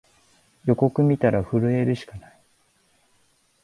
[0.65, 2.39] 予告みたら震えるしかない